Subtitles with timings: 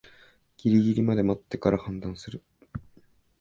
[0.57, 2.41] ギリギリまで待ってから判断する